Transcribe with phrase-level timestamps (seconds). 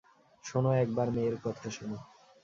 [0.43, 1.97] শোনো একবার মেয়ের কথা শোনো!